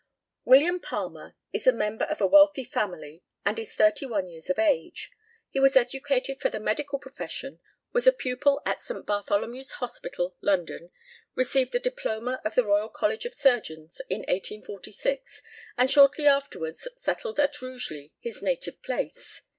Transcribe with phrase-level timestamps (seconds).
[0.45, 4.57] William Palmer is a member of a wealthy family, and is thirty one years of
[4.57, 5.11] age.
[5.51, 7.59] He was educated for the medical profession,
[7.93, 9.05] was a pupil at St.
[9.05, 10.89] Bartholemew's Hospital, London,
[11.35, 15.43] received the diploma of the Royal College of Surgeons in 1846,
[15.77, 19.43] and shortly afterwards settled at Rugeley, his native place.